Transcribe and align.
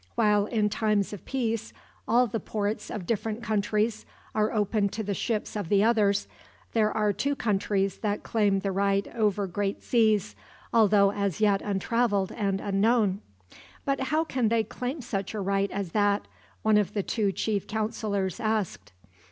While 0.15 0.47
in 0.47 0.67
times 0.67 1.13
of 1.13 1.25
peace 1.25 1.73
all 2.07 2.25
the 2.25 2.39
ports 2.39 2.89
of 2.89 3.05
different 3.05 3.43
countries 3.43 4.03
are 4.33 4.51
open 4.51 4.89
to 4.89 5.03
the 5.03 5.13
ships 5.13 5.55
of 5.55 5.69
the 5.69 5.83
others, 5.83 6.27
there 6.73 6.91
are 6.91 7.13
two 7.13 7.35
countries 7.35 7.99
that 7.99 8.23
claim 8.23 8.61
the 8.61 8.71
right 8.71 9.07
over 9.13 9.45
great 9.45 9.83
seas, 9.83 10.35
although 10.73 11.11
as 11.11 11.39
yet 11.39 11.61
untraveled 11.61 12.31
and 12.31 12.59
unknown." 12.59 13.21
"But 13.85 13.99
how 14.09 14.23
can 14.23 14.47
they 14.49 14.63
claim 14.63 15.01
such 15.03 15.35
a 15.35 15.39
right 15.39 15.69
as 15.69 15.91
that?" 15.91 16.25
one 16.63 16.79
of 16.79 16.95
the 16.95 17.03
two 17.03 17.31
chief 17.31 17.67
counselors 17.67 18.39
asked. 18.39 18.93